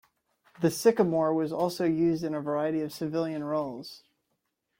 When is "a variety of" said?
2.33-2.91